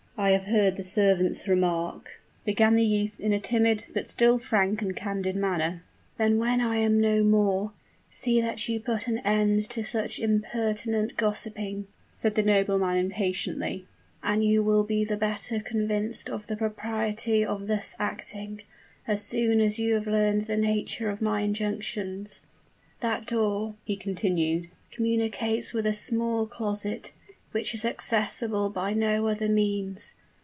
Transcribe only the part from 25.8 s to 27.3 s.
a small closet,